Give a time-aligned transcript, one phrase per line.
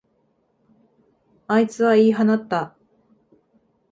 [1.47, 2.75] あいつは言い放った。